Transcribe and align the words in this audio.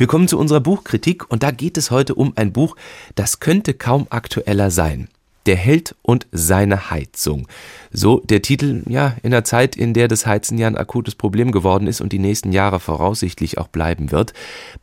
Wir 0.00 0.06
kommen 0.06 0.28
zu 0.28 0.38
unserer 0.38 0.60
Buchkritik 0.60 1.30
und 1.30 1.42
da 1.42 1.50
geht 1.50 1.76
es 1.76 1.90
heute 1.90 2.14
um 2.14 2.32
ein 2.34 2.54
Buch, 2.54 2.74
das 3.16 3.38
könnte 3.38 3.74
kaum 3.74 4.06
aktueller 4.08 4.70
sein. 4.70 5.08
Der 5.44 5.56
Held 5.56 5.94
und 6.00 6.26
seine 6.32 6.90
Heizung. 6.90 7.46
So 7.92 8.20
der 8.20 8.40
Titel, 8.40 8.82
ja, 8.88 9.16
in 9.22 9.30
der 9.30 9.44
Zeit, 9.44 9.76
in 9.76 9.92
der 9.92 10.08
das 10.08 10.24
Heizen 10.24 10.56
ja 10.56 10.68
ein 10.68 10.78
akutes 10.78 11.16
Problem 11.16 11.52
geworden 11.52 11.86
ist 11.86 12.00
und 12.00 12.14
die 12.14 12.18
nächsten 12.18 12.50
Jahre 12.50 12.80
voraussichtlich 12.80 13.58
auch 13.58 13.68
bleiben 13.68 14.10
wird. 14.10 14.32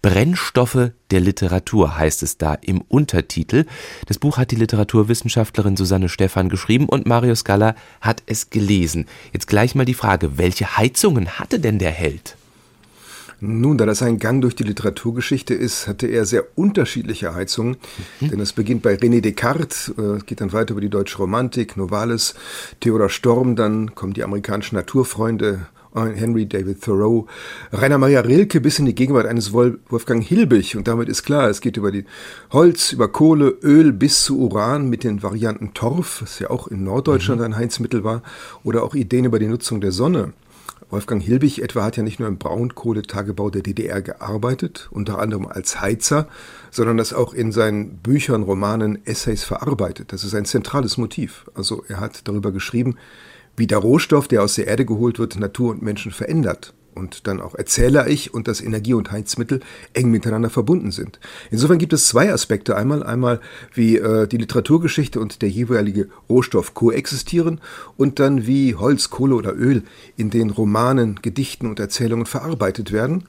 Brennstoffe 0.04 0.92
der 1.10 1.20
Literatur 1.20 1.98
heißt 1.98 2.22
es 2.22 2.38
da 2.38 2.54
im 2.54 2.82
Untertitel. 2.82 3.66
Das 4.06 4.20
Buch 4.20 4.38
hat 4.38 4.52
die 4.52 4.56
Literaturwissenschaftlerin 4.56 5.78
Susanne 5.78 6.10
Stephan 6.10 6.48
geschrieben 6.48 6.88
und 6.88 7.08
Mario 7.08 7.34
Scala 7.34 7.74
hat 8.02 8.22
es 8.28 8.52
gelesen. 8.52 9.08
Jetzt 9.34 9.48
gleich 9.48 9.74
mal 9.74 9.86
die 9.86 9.96
Frage, 9.96 10.38
welche 10.38 10.78
Heizungen 10.78 11.40
hatte 11.40 11.60
denn 11.60 11.80
der 11.80 11.90
Held? 11.90 12.38
Nun, 13.40 13.78
da 13.78 13.86
das 13.86 14.02
ein 14.02 14.18
Gang 14.18 14.42
durch 14.42 14.56
die 14.56 14.64
Literaturgeschichte 14.64 15.54
ist, 15.54 15.88
hatte 15.88 16.08
er 16.08 16.26
sehr 16.26 16.46
unterschiedliche 16.56 17.36
Heizungen. 17.36 17.78
Mhm. 18.20 18.30
Denn 18.30 18.40
es 18.40 18.54
beginnt 18.54 18.82
bei 18.82 18.96
René 18.96 19.22
Descartes, 19.22 19.94
äh, 19.98 20.20
geht 20.26 20.42
dann 20.42 20.54
weiter 20.54 20.72
über 20.72 20.82
die 20.82 20.90
deutsche 20.90 21.18
Romantik, 21.18 21.78
Novalis, 21.78 22.34
Theodor 22.80 23.10
Storm, 23.10 23.56
dann 23.56 23.94
kommen 23.94 24.14
die 24.14 24.24
amerikanischen 24.24 24.76
Naturfreunde, 24.76 25.68
Henry 25.94 26.46
David 26.46 26.84
Thoreau, 26.84 27.28
Rainer 27.72 27.98
Maria 27.98 28.22
Rilke 28.22 28.62
bis 28.62 28.80
in 28.80 28.86
die 28.86 28.96
Gegenwart 28.96 29.26
eines 29.26 29.54
Wolfgang 29.54 30.24
Hilbig. 30.24 30.76
Und 30.76 30.88
damit 30.88 31.10
ist 31.10 31.24
klar, 31.24 31.50
es 31.50 31.62
geht 31.62 31.78
über 31.78 31.92
die 31.92 32.06
Holz, 32.52 32.94
über 32.94 33.08
Kohle, 33.08 33.58
Öl 33.64 33.92
bis 33.94 34.24
zu 34.24 34.40
Uran 34.40 34.90
mit 34.90 35.04
den 35.04 35.24
Varianten 35.24 35.74
Torf, 35.74 36.22
was 36.22 36.40
ja 36.40 36.50
auch 36.50 36.68
in 36.68 36.84
Norddeutschland 36.84 37.40
mhm. 37.40 37.46
ein 37.48 37.56
Heizmittel 37.56 38.04
war, 38.04 38.22
oder 38.64 38.84
auch 38.84 38.96
Ideen 38.96 39.26
über 39.26 39.40
die 39.40 39.48
Nutzung 39.48 39.82
der 39.82 39.92
Sonne. 39.92 40.34
Wolfgang 40.90 41.22
Hilbig 41.22 41.62
etwa 41.62 41.84
hat 41.84 41.98
ja 41.98 42.04
nicht 42.04 42.20
nur 42.20 42.30
im 42.30 42.38
Braunkohletagebau 42.38 43.50
der 43.50 43.62
DDR 43.62 44.02
gearbeitet, 44.02 44.88
unter 44.92 45.20
anderem 45.20 45.46
als 45.46 45.82
Heizer, 45.82 46.28
sondern 46.72 46.98
das 46.98 47.14
auch 47.14 47.34
in 47.34 47.52
seinen 47.52 47.98
Büchern, 47.98 48.44
Romanen, 48.44 49.06
Essays 49.06 49.44
verarbeitet. 49.44 50.14
Das 50.14 50.24
ist 50.24 50.34
ein 50.34 50.46
zentrales 50.46 50.98
Motiv. 50.98 51.46
Also 51.56 51.84
er 51.88 52.00
hat 52.00 52.28
darüber 52.28 52.52
geschrieben, 52.52 52.96
wie 53.58 53.68
der 53.68 53.80
Rohstoff, 53.80 54.28
der 54.28 54.44
aus 54.44 54.56
der 54.56 54.68
Erde 54.68 54.86
geholt 54.86 55.20
wird, 55.20 55.38
Natur 55.38 55.72
und 55.72 55.82
Menschen 55.82 56.12
verändert 56.12 56.74
und 56.98 57.28
dann 57.28 57.40
auch 57.40 57.56
Erzähler-Ich 57.56 58.34
und 58.34 58.48
das 58.48 58.62
Energie- 58.62 58.94
und 58.94 59.12
Heizmittel 59.12 59.62
eng 59.94 60.12
miteinander 60.12 60.50
verbunden 60.50 60.92
sind. 60.92 61.20
Insofern 61.52 61.78
gibt 61.78 61.94
es 61.94 62.08
zwei 62.08 62.32
Aspekte. 62.34 62.76
Einmal, 62.76 63.04
einmal 63.04 63.40
wie 63.74 63.98
äh, 63.98 64.28
die 64.28 64.38
Literaturgeschichte 64.38 65.20
und 65.20 65.42
der 65.42 65.50
jeweilige 65.50 66.10
Rohstoff 66.30 66.74
koexistieren 66.74 67.62
und 67.96 68.20
dann 68.20 68.48
wie 68.48 68.76
Holz, 68.76 69.10
Kohle 69.10 69.36
oder 69.36 69.56
Öl 69.56 69.84
in 70.18 70.30
den 70.30 70.50
Romanen, 70.50 71.20
Gedichten 71.22 71.68
und 71.68 71.80
Erzählungen 71.80 72.26
verarbeitet 72.26 72.92
werden 72.92 73.26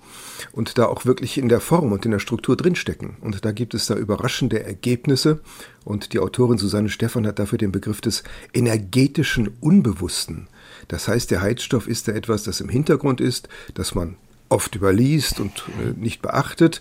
und 0.53 0.79
da 0.79 0.87
auch 0.87 1.05
wirklich 1.05 1.39
in 1.39 1.49
der 1.49 1.61
Form 1.61 1.93
und 1.93 2.05
in 2.05 2.11
der 2.11 2.19
Struktur 2.19 2.57
drinstecken. 2.57 3.17
Und 3.21 3.45
da 3.45 3.53
gibt 3.53 3.75
es 3.75 3.87
da 3.87 3.95
überraschende 3.95 4.63
Ergebnisse 4.63 5.41
und 5.85 6.13
die 6.13 6.19
Autorin 6.19 6.59
Susanne 6.59 6.89
Stephan 6.89 7.27
hat 7.27 7.39
dafür 7.39 7.59
den 7.59 7.73
Begriff 7.73 8.01
des 8.01 8.23
energetischen 8.53 9.51
Unbewussten 9.61 10.49
das 10.87 11.09
heißt, 11.09 11.31
der 11.31 11.43
Heizstoff 11.43 11.89
ist 11.89 12.09
da 12.09 12.12
etwas, 12.12 12.45
das 12.45 12.61
im 12.61 12.69
Hintergrund 12.69 13.21
ist, 13.21 13.48
das 13.75 13.95
man 13.95 14.17
oft 14.48 14.75
überliest 14.75 15.41
und 15.41 15.65
äh, 15.81 15.98
nicht 15.98 16.23
beachtet. 16.23 16.81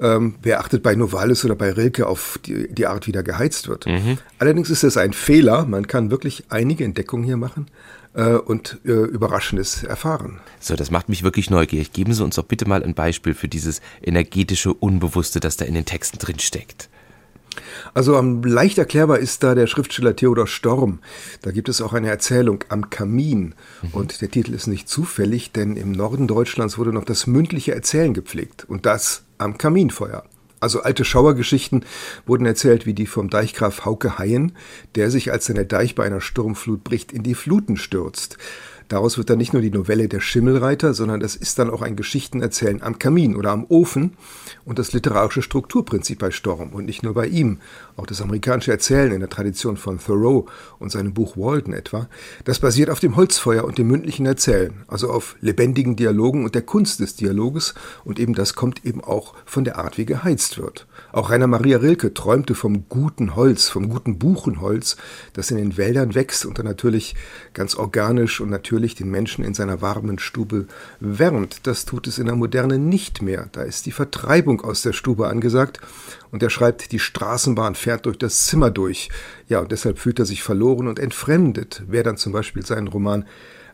Ähm, 0.00 0.36
wer 0.42 0.60
achtet 0.60 0.82
bei 0.82 0.94
Novalis 0.94 1.44
oder 1.44 1.54
bei 1.54 1.72
Rilke 1.72 2.06
auf 2.06 2.38
die, 2.44 2.72
die 2.72 2.86
Art, 2.86 3.06
wie 3.06 3.12
da 3.12 3.22
geheizt 3.22 3.68
wird? 3.68 3.86
Mhm. 3.86 4.18
Allerdings 4.38 4.70
ist 4.70 4.84
das 4.84 4.96
ein 4.96 5.12
Fehler. 5.12 5.64
Man 5.64 5.86
kann 5.86 6.10
wirklich 6.10 6.44
einige 6.48 6.84
Entdeckungen 6.84 7.24
hier 7.24 7.36
machen 7.36 7.66
äh, 8.14 8.34
und 8.34 8.78
äh, 8.84 8.90
Überraschendes 8.90 9.82
erfahren. 9.82 10.40
So, 10.60 10.76
das 10.76 10.90
macht 10.90 11.08
mich 11.08 11.22
wirklich 11.22 11.50
neugierig. 11.50 11.92
Geben 11.92 12.12
Sie 12.12 12.24
uns 12.24 12.36
doch 12.36 12.44
bitte 12.44 12.68
mal 12.68 12.82
ein 12.82 12.94
Beispiel 12.94 13.34
für 13.34 13.48
dieses 13.48 13.80
energetische 14.02 14.72
Unbewusste, 14.72 15.40
das 15.40 15.56
da 15.56 15.64
in 15.64 15.74
den 15.74 15.84
Texten 15.84 16.18
drin 16.18 16.38
steckt. 16.38 16.88
Also 17.94 18.16
am 18.16 18.42
leicht 18.42 18.78
erklärbar 18.78 19.18
ist 19.18 19.42
da 19.42 19.54
der 19.54 19.66
Schriftsteller 19.66 20.14
Theodor 20.14 20.46
Storm. 20.46 21.00
Da 21.42 21.50
gibt 21.50 21.68
es 21.68 21.80
auch 21.82 21.92
eine 21.92 22.08
Erzählung 22.08 22.64
am 22.68 22.90
Kamin. 22.90 23.54
Mhm. 23.82 23.88
Und 23.92 24.20
der 24.20 24.30
Titel 24.30 24.54
ist 24.54 24.66
nicht 24.66 24.88
zufällig, 24.88 25.52
denn 25.52 25.76
im 25.76 25.92
Norden 25.92 26.26
Deutschlands 26.26 26.78
wurde 26.78 26.92
noch 26.92 27.04
das 27.04 27.26
mündliche 27.26 27.74
Erzählen 27.74 28.14
gepflegt. 28.14 28.64
Und 28.68 28.86
das 28.86 29.24
am 29.38 29.58
Kaminfeuer. 29.58 30.24
Also 30.60 30.82
alte 30.82 31.06
Schauergeschichten 31.06 31.86
wurden 32.26 32.44
erzählt 32.44 32.84
wie 32.84 32.92
die 32.92 33.06
vom 33.06 33.30
Deichgraf 33.30 33.86
Hauke 33.86 34.18
Haien, 34.18 34.52
der 34.94 35.10
sich, 35.10 35.32
als 35.32 35.46
seine 35.46 35.64
Deich 35.64 35.94
bei 35.94 36.04
einer 36.04 36.20
Sturmflut 36.20 36.84
bricht, 36.84 37.12
in 37.12 37.22
die 37.22 37.34
Fluten 37.34 37.78
stürzt. 37.78 38.36
Daraus 38.90 39.18
wird 39.18 39.30
dann 39.30 39.38
nicht 39.38 39.52
nur 39.52 39.62
die 39.62 39.70
Novelle 39.70 40.08
Der 40.08 40.18
Schimmelreiter, 40.18 40.94
sondern 40.94 41.20
das 41.20 41.36
ist 41.36 41.60
dann 41.60 41.70
auch 41.70 41.80
ein 41.80 41.94
Geschichtenerzählen 41.94 42.82
am 42.82 42.98
Kamin 42.98 43.36
oder 43.36 43.52
am 43.52 43.64
Ofen 43.68 44.16
und 44.64 44.80
das 44.80 44.92
literarische 44.92 45.42
Strukturprinzip 45.42 46.18
bei 46.18 46.32
Storm 46.32 46.70
und 46.70 46.86
nicht 46.86 47.04
nur 47.04 47.14
bei 47.14 47.28
ihm. 47.28 47.58
Auch 47.96 48.06
das 48.06 48.20
amerikanische 48.20 48.72
Erzählen 48.72 49.12
in 49.12 49.20
der 49.20 49.28
Tradition 49.28 49.76
von 49.76 50.00
Thoreau 50.00 50.46
und 50.80 50.90
seinem 50.90 51.14
Buch 51.14 51.36
Walden 51.36 51.72
etwa, 51.72 52.08
das 52.42 52.58
basiert 52.58 52.90
auf 52.90 52.98
dem 52.98 53.14
Holzfeuer 53.14 53.62
und 53.62 53.78
dem 53.78 53.86
mündlichen 53.86 54.26
Erzählen, 54.26 54.82
also 54.88 55.08
auf 55.08 55.36
lebendigen 55.40 55.94
Dialogen 55.94 56.44
und 56.44 56.56
der 56.56 56.62
Kunst 56.62 56.98
des 56.98 57.14
Dialoges 57.14 57.74
und 58.04 58.18
eben 58.18 58.34
das 58.34 58.54
kommt 58.54 58.84
eben 58.84 59.04
auch 59.04 59.34
von 59.44 59.62
der 59.62 59.78
Art, 59.78 59.98
wie 59.98 60.06
geheizt 60.06 60.58
wird. 60.58 60.88
Auch 61.12 61.30
Rainer 61.30 61.46
Maria 61.46 61.78
Rilke 61.78 62.12
träumte 62.12 62.56
vom 62.56 62.88
guten 62.88 63.36
Holz, 63.36 63.68
vom 63.68 63.88
guten 63.88 64.18
Buchenholz, 64.18 64.96
das 65.32 65.52
in 65.52 65.58
den 65.58 65.76
Wäldern 65.76 66.16
wächst 66.16 66.44
und 66.44 66.58
dann 66.58 66.66
natürlich 66.66 67.14
ganz 67.54 67.76
organisch 67.76 68.40
und 68.40 68.50
natürlich 68.50 68.79
natürlich 68.80 68.94
den 68.94 69.10
Menschen 69.10 69.44
in 69.44 69.52
seiner 69.52 69.82
warmen 69.82 70.18
Stube 70.18 70.66
wärmt. 71.00 71.66
Das 71.66 71.84
tut 71.84 72.06
es 72.06 72.18
in 72.18 72.26
der 72.26 72.34
Moderne 72.34 72.78
nicht 72.78 73.20
mehr. 73.20 73.50
Da 73.52 73.62
ist 73.62 73.84
die 73.84 73.92
Vertreibung 73.92 74.62
aus 74.62 74.80
der 74.80 74.94
Stube 74.94 75.28
angesagt. 75.28 75.80
Und 76.30 76.42
er 76.42 76.48
schreibt, 76.48 76.90
die 76.92 76.98
Straßenbahn 76.98 77.74
fährt 77.74 78.06
durch 78.06 78.16
das 78.16 78.46
Zimmer 78.46 78.70
durch. 78.70 79.10
Ja, 79.48 79.60
und 79.60 79.70
deshalb 79.70 79.98
fühlt 79.98 80.18
er 80.18 80.24
sich 80.24 80.42
verloren 80.42 80.88
und 80.88 80.98
entfremdet. 80.98 81.82
Wer 81.88 82.02
dann 82.02 82.16
zum 82.16 82.32
Beispiel 82.32 82.64
seinen 82.64 82.88
Roman 82.88 83.26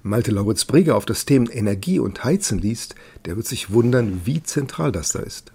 Malte 0.07 0.31
Lauritz 0.31 0.65
Brigger 0.65 0.97
auf 0.97 1.05
das 1.05 1.27
Thema 1.27 1.51
Energie 1.51 1.99
und 1.99 2.23
Heizen 2.23 2.59
liest, 2.59 2.95
der 3.25 3.37
wird 3.37 3.47
sich 3.47 3.71
wundern, 3.71 4.23
wie 4.25 4.43
zentral 4.43 4.93
das 4.93 5.11
da 5.13 5.19
ist. 5.19 5.53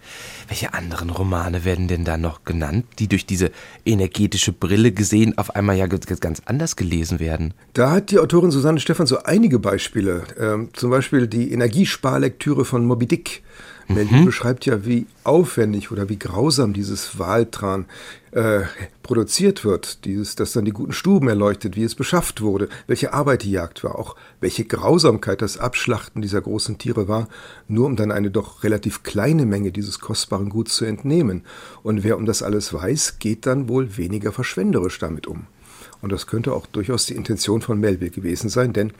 Welche 0.49 0.73
anderen 0.73 1.09
Romane 1.09 1.63
werden 1.63 1.87
denn 1.87 2.03
da 2.03 2.17
noch 2.17 2.43
genannt, 2.43 2.85
die 2.99 3.07
durch 3.07 3.25
diese 3.25 3.51
energetische 3.85 4.51
Brille 4.51 4.91
gesehen 4.91 5.37
auf 5.37 5.55
einmal 5.55 5.77
ja 5.77 5.87
ganz 5.87 6.41
anders 6.45 6.75
gelesen 6.75 7.19
werden? 7.19 7.53
Da 7.73 7.91
hat 7.91 8.11
die 8.11 8.19
Autorin 8.19 8.51
Susanne 8.51 8.79
Stephan 8.81 9.07
so 9.07 9.23
einige 9.23 9.57
Beispiele. 9.57 10.23
Ähm, 10.37 10.69
zum 10.73 10.89
Beispiel 10.89 11.27
die 11.27 11.51
Energiesparlektüre 11.53 12.65
von 12.65 12.85
Moby 12.85 13.07
Dick 13.07 13.43
Melvin 13.93 14.21
mhm. 14.21 14.25
beschreibt 14.25 14.65
ja, 14.65 14.85
wie 14.85 15.05
aufwendig 15.23 15.91
oder 15.91 16.09
wie 16.09 16.17
grausam 16.17 16.73
dieses 16.73 17.19
Waltran 17.19 17.85
äh, 18.31 18.61
produziert 19.03 19.65
wird, 19.65 20.05
dieses, 20.05 20.35
das 20.35 20.53
dann 20.53 20.65
die 20.65 20.71
guten 20.71 20.93
Stuben 20.93 21.27
erleuchtet, 21.27 21.75
wie 21.75 21.83
es 21.83 21.95
beschafft 21.95 22.41
wurde, 22.41 22.69
welche 22.87 23.13
Arbeit 23.13 23.43
die 23.43 23.51
Jagd 23.51 23.83
war, 23.83 23.99
auch 23.99 24.15
welche 24.39 24.65
Grausamkeit 24.65 25.41
das 25.41 25.57
Abschlachten 25.57 26.21
dieser 26.21 26.41
großen 26.41 26.77
Tiere 26.77 27.07
war, 27.07 27.27
nur 27.67 27.85
um 27.85 27.95
dann 27.95 28.11
eine 28.11 28.31
doch 28.31 28.63
relativ 28.63 29.03
kleine 29.03 29.45
Menge 29.45 29.71
dieses 29.71 29.99
kostbaren 29.99 30.49
Guts 30.49 30.75
zu 30.75 30.85
entnehmen. 30.85 31.43
Und 31.83 32.03
wer 32.03 32.17
um 32.17 32.25
das 32.25 32.41
alles 32.41 32.73
weiß, 32.73 33.19
geht 33.19 33.45
dann 33.45 33.67
wohl 33.67 33.97
weniger 33.97 34.31
verschwenderisch 34.31 34.99
damit 34.99 35.27
um. 35.27 35.47
Und 36.01 36.11
das 36.11 36.25
könnte 36.25 36.53
auch 36.53 36.65
durchaus 36.65 37.05
die 37.05 37.15
Intention 37.15 37.61
von 37.61 37.79
Melville 37.79 38.11
gewesen 38.11 38.49
sein, 38.49 38.73
denn 38.73 38.91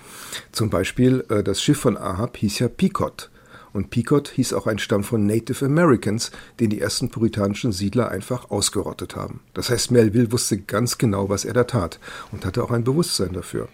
zum 0.51 0.69
Beispiel 0.69 1.25
äh, 1.29 1.41
das 1.43 1.61
Schiff 1.61 1.79
von 1.79 1.97
Ahab 1.97 2.37
hieß 2.37 2.59
ja 2.59 2.67
Pequot. 2.67 3.30
Und 3.73 3.89
Pequot 3.89 4.29
hieß 4.29 4.53
auch 4.53 4.67
ein 4.67 4.79
Stamm 4.79 5.03
von 5.03 5.25
Native 5.25 5.65
Americans, 5.65 6.31
den 6.59 6.69
die 6.69 6.81
ersten 6.81 7.09
puritanischen 7.09 7.71
Siedler 7.71 8.09
einfach 8.09 8.51
ausgerottet 8.51 9.15
haben. 9.15 9.39
Das 9.53 9.69
heißt, 9.69 9.91
Melville 9.91 10.31
wusste 10.31 10.57
ganz 10.59 10.97
genau, 10.97 11.29
was 11.29 11.45
er 11.45 11.53
da 11.53 11.63
tat 11.63 11.99
und 12.31 12.45
hatte 12.45 12.63
auch 12.63 12.71
ein 12.71 12.83
Bewusstsein 12.83 13.33
dafür. 13.33 13.69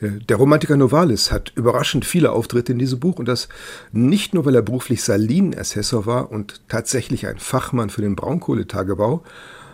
Äh, 0.00 0.10
der 0.28 0.36
Romantiker 0.36 0.76
Novalis 0.76 1.30
hat 1.30 1.52
überraschend 1.54 2.04
viele 2.04 2.32
Auftritte 2.32 2.72
in 2.72 2.78
diesem 2.78 3.00
Buch 3.00 3.18
und 3.18 3.26
das 3.26 3.48
nicht 3.92 4.34
nur, 4.34 4.44
weil 4.44 4.54
er 4.54 4.62
beruflich 4.62 5.02
Salinassessor 5.02 6.06
war 6.06 6.30
und 6.30 6.60
tatsächlich 6.68 7.26
ein 7.26 7.38
Fachmann 7.38 7.90
für 7.90 8.02
den 8.02 8.16
Braunkohletagebau, 8.16 9.22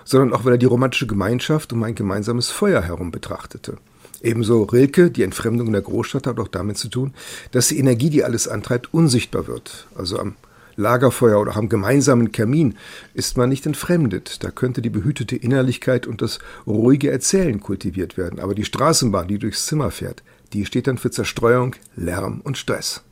sondern 0.05 0.33
auch, 0.33 0.45
weil 0.45 0.55
er 0.55 0.59
die 0.59 0.67
romantische 0.67 1.07
Gemeinschaft 1.07 1.73
um 1.73 1.83
ein 1.83 1.95
gemeinsames 1.95 2.51
Feuer 2.51 2.83
herum 2.83 3.11
betrachtete. 3.11 3.79
Ebenso 4.23 4.65
Rilke, 4.65 5.11
die 5.11 5.23
Entfremdung 5.23 5.69
in 5.69 5.73
der 5.73 5.83
Großstadt 5.83 6.27
hat 6.27 6.39
auch 6.39 6.49
damit 6.49 6.77
zu 6.77 6.89
tun, 6.89 7.15
dass 7.53 7.69
die 7.69 7.79
Energie, 7.79 8.11
die 8.11 8.25
alles 8.25 8.49
antreibt, 8.49 8.93
unsichtbar 8.93 9.47
wird. 9.47 9.87
Also 9.95 10.19
am 10.19 10.37
Lagerfeuer 10.77 11.41
oder 11.41 11.57
am 11.57 11.69
gemeinsamen 11.69 12.33
Kamin 12.33 12.77
ist 13.15 13.37
man 13.37 13.49
nicht 13.49 13.67
entfremdet. 13.67 14.43
Da 14.43 14.51
könnte 14.51 14.83
die 14.83 14.91
behütete 14.91 15.37
Innerlichkeit 15.37 16.07
und 16.07 16.23
das 16.23 16.39
ruhige 16.67 17.11
Erzählen 17.11 17.61
kultiviert 17.61 18.17
werden. 18.17 18.41
Aber 18.41 18.55
die 18.55 18.65
Straßenbahn, 18.65 19.29
die 19.29 19.39
durchs 19.39 19.67
Zimmer 19.67 19.91
fährt, 19.91 20.23
die 20.53 20.67
steht 20.67 20.87
dann 20.87 20.99
für 20.99 21.11
Zerstreuung, 21.11 21.77
Lärm 21.97 22.41
und 22.43 22.59
Stress. 22.59 23.03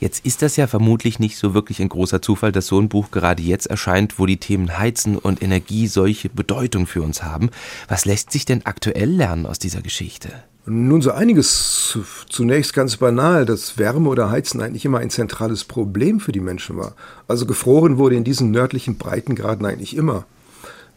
Jetzt 0.00 0.24
ist 0.24 0.42
das 0.42 0.56
ja 0.56 0.66
vermutlich 0.66 1.18
nicht 1.18 1.38
so 1.38 1.54
wirklich 1.54 1.80
ein 1.80 1.88
großer 1.88 2.22
Zufall, 2.22 2.52
dass 2.52 2.66
so 2.66 2.80
ein 2.80 2.88
Buch 2.88 3.10
gerade 3.10 3.42
jetzt 3.42 3.66
erscheint, 3.66 4.18
wo 4.18 4.26
die 4.26 4.36
Themen 4.36 4.78
Heizen 4.78 5.16
und 5.16 5.42
Energie 5.42 5.88
solche 5.88 6.28
Bedeutung 6.28 6.86
für 6.86 7.02
uns 7.02 7.22
haben. 7.22 7.50
Was 7.88 8.04
lässt 8.04 8.30
sich 8.30 8.44
denn 8.44 8.64
aktuell 8.64 9.10
lernen 9.10 9.46
aus 9.46 9.58
dieser 9.58 9.82
Geschichte? 9.82 10.30
Nun, 10.66 11.00
so 11.00 11.12
einiges 11.12 11.98
zunächst 12.28 12.74
ganz 12.74 12.98
banal, 12.98 13.46
dass 13.46 13.78
Wärme 13.78 14.08
oder 14.08 14.30
Heizen 14.30 14.60
eigentlich 14.60 14.84
immer 14.84 14.98
ein 14.98 15.08
zentrales 15.08 15.64
Problem 15.64 16.20
für 16.20 16.32
die 16.32 16.40
Menschen 16.40 16.76
war. 16.76 16.94
Also 17.26 17.46
gefroren 17.46 17.96
wurde 17.96 18.16
in 18.16 18.24
diesen 18.24 18.50
nördlichen 18.50 18.98
Breitengraden 18.98 19.64
eigentlich 19.64 19.96
immer. 19.96 20.26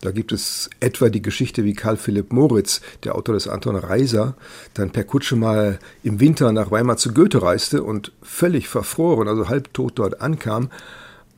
Da 0.02 0.10
gibt 0.10 0.32
es 0.32 0.70
etwa 0.80 1.10
die 1.10 1.22
Geschichte, 1.22 1.64
wie 1.64 1.76
Karl 1.76 1.96
Philipp 1.96 2.34
Moritz, 2.34 2.82
der 3.04 3.16
Autor 3.16 3.36
des 3.36 3.48
Anton 3.48 3.76
Reiser, 3.76 4.36
dann 4.74 4.90
per 4.90 5.04
Kutsche 5.04 5.36
mal 5.36 5.78
im 6.04 6.20
Winter 6.20 6.52
nach 6.52 6.72
Weimar 6.72 6.98
zu 6.98 7.14
Goethe 7.14 7.42
reiste 7.42 7.84
und 7.84 8.12
völlig 8.24 8.68
verfroren, 8.68 9.28
also 9.28 9.48
halbtot 9.48 10.00
dort 10.00 10.20
ankam. 10.20 10.70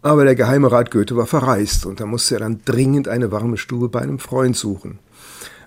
Aber 0.02 0.24
der 0.24 0.36
geheime 0.36 0.72
Rat 0.72 0.92
Goethe 0.92 1.18
war 1.18 1.28
verreist 1.28 1.86
und 1.86 2.00
da 2.00 2.06
musste 2.06 2.36
er 2.36 2.40
dann 2.40 2.62
dringend 2.64 3.08
eine 3.08 3.32
warme 3.32 3.58
Stube 3.58 3.90
bei 3.90 4.00
einem 4.00 4.20
Freund 4.20 4.56
suchen. 4.56 5.00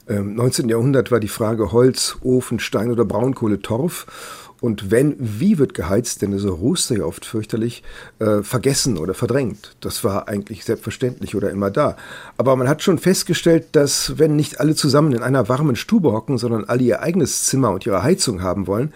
Im 0.07 0.35
19. 0.35 0.69
Jahrhundert 0.69 1.11
war 1.11 1.21
die 1.21 1.29
Frage 1.29 1.73
Holz, 1.73 2.17
Ofen, 2.23 2.61
Stein 2.61 2.91
oder 2.91 3.05
Braunkohle 3.05 3.61
Torf. 3.61 4.07
Und 4.61 4.91
wenn, 4.91 5.17
wie 5.19 5.59
wird 5.59 5.75
geheizt, 5.75 6.23
denn 6.23 6.37
so 6.39 6.55
rußt 6.55 6.91
er 6.91 6.99
ja 6.99 7.05
oft 7.05 7.27
fürchterlich, 7.27 7.83
äh, 8.19 8.43
vergessen 8.43 8.97
oder 8.97 9.13
verdrängt. 9.13 9.77
Das 9.81 10.03
war 10.03 10.29
eigentlich 10.29 10.65
selbstverständlich 10.65 11.35
oder 11.35 11.51
immer 11.51 11.71
da. 11.71 11.97
Aber 12.39 12.57
man 12.57 12.69
hat 12.69 12.83
schon 12.83 12.99
festgestellt, 12.99 13.69
dass 13.73 14.19
wenn 14.19 14.35
nicht 14.35 14.59
alle 14.61 14.75
zusammen 14.75 15.13
in 15.13 15.23
einer 15.23 15.49
warmen 15.49 15.77
Stube 15.77 16.13
hocken, 16.13 16.39
sondern 16.39 16.65
alle 16.65 16.83
ihr 16.83 17.03
eigenes 17.03 17.45
Zimmer 17.45 17.71
und 17.71 17.85
ihre 17.85 18.03
Heizung 18.03 18.43
haben 18.43 18.67
wollen, 18.67 18.95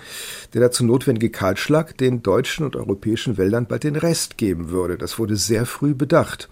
der 0.54 0.62
dazu 0.62 0.84
notwendige 0.84 1.30
Kahlschlag 1.30 1.96
den 1.98 2.22
deutschen 2.22 2.64
und 2.64 2.76
europäischen 2.76 3.36
Wäldern 3.36 3.66
bald 3.66 3.84
den 3.84 3.96
Rest 3.96 4.38
geben 4.38 4.70
würde. 4.70 4.96
Das 4.96 5.18
wurde 5.18 5.36
sehr 5.36 5.66
früh 5.66 5.94
bedacht. 5.94 6.48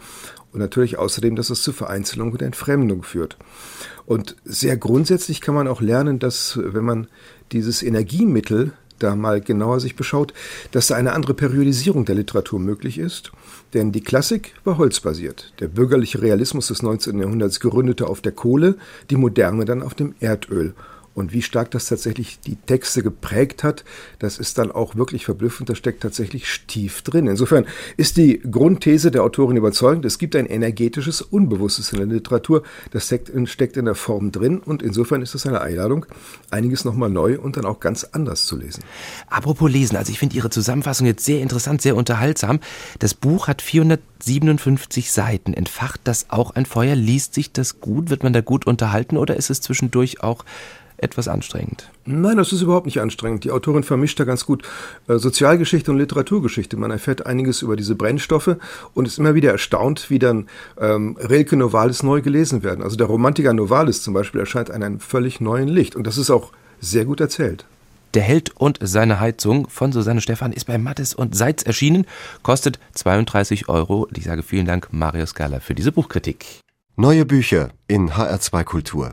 Und 0.53 0.61
natürlich 0.61 0.99
außerdem, 0.99 1.37
dass 1.37 1.51
es 1.51 1.63
zu 1.63 1.73
Vereinzelung 1.73 2.33
und 2.33 2.43
Entfremdung 2.43 3.03
führt. 3.03 3.37
Und 4.07 4.37
sehr 4.45 4.77
grundsätzlich 4.77 5.41
kann 5.41 5.55
man 5.55 5.69
auch 5.69 5.83
lernen, 5.83 6.19
dass 6.19 6.59
wenn 6.63 6.85
man 6.85 7.07
dieses 7.53 7.83
Energiemittel 7.83 8.73
da 8.99 9.17
mal 9.17 9.41
genauer 9.41 9.81
sich 9.81 9.97
beschaut, 9.97 10.33
dass 10.73 10.89
da 10.89 10.97
eine 10.97 11.13
andere 11.13 11.35
Periodisierung 11.35 12.05
der 12.05 12.15
Literatur 12.15 12.59
möglich 12.59 12.99
ist. 12.99 13.33
Denn 13.75 13.93
die 13.93 14.01
Klassik 14.01 14.55
war 14.65 14.79
holzbasiert. 14.79 15.53
Der 15.61 15.69
bürgerliche 15.69 16.23
Realismus 16.23 16.69
des 16.69 16.83
19. 16.83 17.19
Jahrhunderts 17.19 17.61
gründete 17.61 18.07
auf 18.07 18.21
der 18.21 18.33
Kohle, 18.33 18.77
die 19.11 19.17
Moderne 19.17 19.65
dann 19.65 19.83
auf 19.83 19.95
dem 19.95 20.15
Erdöl. 20.21 20.75
Und 21.19 21.33
wie 21.33 21.43
stark 21.43 21.73
das 21.73 21.87
tatsächlich 21.87 22.39
die 22.41 22.55
Texte 22.55 23.03
geprägt 23.03 23.65
hat, 23.65 23.85
das 24.21 24.39
ist 24.39 24.57
dann 24.57 24.71
auch 24.71 24.95
wirklich 24.95 25.25
verblüffend. 25.25 25.69
Da 25.69 25.75
steckt 25.75 26.01
tatsächlich 26.03 26.47
tief 26.69 27.03
drin. 27.03 27.27
Insofern 27.27 27.67
ist 27.97 28.17
die 28.17 28.39
Grundthese 28.39 29.11
der 29.11 29.25
Autorin 29.25 29.57
überzeugend. 29.57 30.05
Es 30.05 30.19
gibt 30.19 30.37
ein 30.37 30.47
energetisches 30.47 31.21
Unbewusstes 31.21 31.93
in 31.93 31.99
der 31.99 32.07
Literatur. 32.07 32.63
Das 32.93 33.07
steckt 33.07 33.77
in 33.77 33.85
der 33.85 33.97
Form 33.97 34.31
drin. 34.31 34.59
Und 34.61 34.81
insofern 34.83 35.21
ist 35.21 35.35
es 35.35 35.45
eine 35.45 35.61
Einladung, 35.61 36.07
einiges 36.51 36.85
nochmal 36.85 37.11
neu 37.11 37.39
und 37.39 37.57
dann 37.57 37.65
auch 37.65 37.81
ganz 37.81 38.05
anders 38.05 38.47
zu 38.47 38.57
lesen. 38.57 38.85
Apropos 39.27 39.69
Lesen, 39.69 39.97
also 39.97 40.13
ich 40.13 40.21
finde 40.21 40.37
Ihre 40.37 40.51
Zusammenfassung 40.51 41.07
jetzt 41.07 41.25
sehr 41.25 41.41
interessant, 41.41 41.83
sehr 41.83 41.97
unterhaltsam. 41.97 42.61
Das 43.01 43.15
Buch 43.15 43.49
hat 43.49 43.61
457 43.61 45.11
Seiten. 45.11 45.53
Entfacht 45.53 46.01
das 46.05 46.31
auch 46.31 46.53
ein 46.53 46.65
Feuer? 46.65 46.95
Liest 46.95 47.35
sich 47.35 47.51
das 47.51 47.81
gut? 47.81 48.09
Wird 48.09 48.23
man 48.23 48.33
da 48.33 48.41
gut 48.41 48.69
unterhalten 48.69 49.17
oder 49.17 49.37
ist 49.37 49.51
es 49.51 49.61
zwischendurch 49.61 50.23
auch 50.23 50.45
etwas 50.99 51.29
anstrengend. 51.29 51.91
Nein, 52.05 52.37
das 52.37 52.53
ist 52.53 52.63
überhaupt 52.63 52.87
nicht 52.87 53.01
anstrengend. 53.01 53.45
Die 53.45 53.51
Autorin 53.51 53.83
vermischt 53.83 54.21
da 54.21 54.25
ganz 54.25 54.45
gut 54.45 54.63
äh, 55.07 55.19
Sozialgeschichte 55.19 55.91
und 55.91 55.99
Literaturgeschichte. 55.99 56.77
Man 56.77 56.91
erfährt 56.91 57.27
einiges 57.27 57.63
über 57.63 57.77
diese 57.77 57.95
Brennstoffe 57.95 58.57
und 58.95 59.07
ist 59.07 59.19
immer 59.19 59.35
wieder 59.35 59.51
erstaunt, 59.51 60.11
wie 60.11 60.19
dann 60.19 60.49
ähm, 60.81 61.17
Rilke 61.19 61.57
Novalis 61.57 62.03
neu 62.03 62.21
gelesen 62.21 62.63
werden. 62.63 62.83
Also 62.83 62.97
der 62.97 63.07
Romantiker 63.07 63.53
Novalis 63.53 64.03
zum 64.03 64.15
Beispiel 64.15 64.41
erscheint 64.41 64.69
in 64.69 64.83
einem 64.83 65.01
völlig 65.01 65.41
neuen 65.41 65.69
Licht 65.69 65.97
und 65.97 66.07
das 66.07 66.19
ist 66.19 66.31
auch 66.31 66.53
sehr 66.81 67.05
gut 67.05 67.21
erzählt. 67.21 67.65
Der 68.15 68.23
Held 68.23 68.57
und 68.57 68.79
seine 68.81 69.21
Heizung 69.21 69.69
von 69.69 69.93
Susanne 69.93 70.23
Stephan 70.23 70.53
ist 70.53 70.65
bei 70.65 70.79
Mattes 70.79 71.15
und 71.15 71.37
Seitz 71.37 71.63
erschienen, 71.63 72.07
kostet 72.43 72.79
32 72.95 73.69
Euro. 73.69 74.09
Ich 74.17 74.25
sage 74.25 74.43
vielen 74.43 74.65
Dank, 74.67 74.89
Marius 74.93 75.35
Galler, 75.35 75.61
für 75.61 75.75
diese 75.75 75.93
Buchkritik. 75.93 76.47
Neue 76.97 77.27
Bücher 77.27 77.69
in 77.87 78.11
HR2 78.11 78.65
Kultur. 78.65 79.13